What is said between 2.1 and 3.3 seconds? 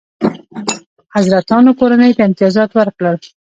ته امتیازات ورکړل.